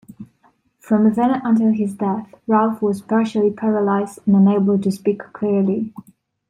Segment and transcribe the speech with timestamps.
[0.79, 5.93] From then until his death, Ralph was partially paralysed and unable to speak clearly.